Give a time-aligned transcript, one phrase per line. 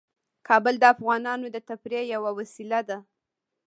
[0.47, 2.97] کابل د افغانانو د تفریح یوه وسیله ده.